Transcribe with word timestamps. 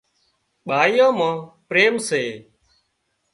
ٻائيان 0.67 1.11
مان 1.17 1.35
پريم 1.67 1.95
سي 2.07 2.23